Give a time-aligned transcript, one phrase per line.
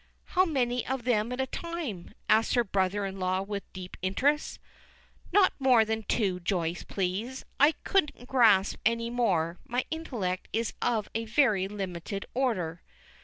[0.33, 4.57] "How many of them at a time?" asks her brother in law with deep interest.
[5.31, 7.45] "Not more than two, Joyce, please.
[7.59, 9.59] I couldn't grasp any more.
[9.63, 12.81] My intellect is of a very limited order."